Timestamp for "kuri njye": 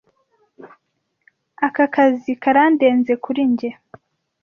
3.23-3.69